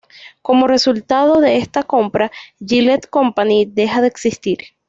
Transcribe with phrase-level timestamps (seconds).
[0.41, 4.57] Como resultado de esta compra, Gillette Company deja de existir.